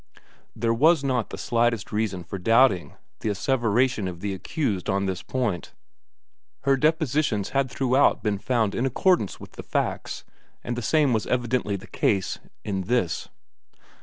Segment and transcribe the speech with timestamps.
[0.55, 5.21] There was not the slightest reason for doubting the asseveration of the accused on this
[5.21, 5.75] point;
[6.61, 10.23] her depositions had throughout been found in accordance with the facts,
[10.63, 13.29] and the same was evidently the case in this.